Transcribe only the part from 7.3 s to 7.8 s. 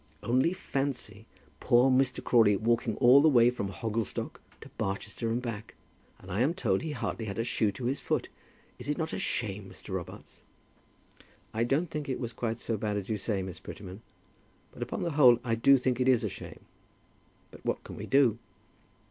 a shoe